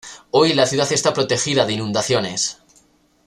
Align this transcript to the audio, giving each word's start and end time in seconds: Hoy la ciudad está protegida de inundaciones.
Hoy 0.31 0.53
la 0.53 0.65
ciudad 0.65 0.91
está 0.91 1.13
protegida 1.13 1.63
de 1.67 1.73
inundaciones. 1.73 2.57